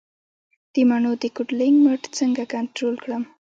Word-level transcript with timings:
د 0.73 0.75
مڼو 0.89 1.11
د 1.21 1.23
کوډلینګ 1.35 1.77
مټ 1.85 2.01
څنګه 2.17 2.43
کنټرول 2.53 2.95
کړم؟ 3.03 3.23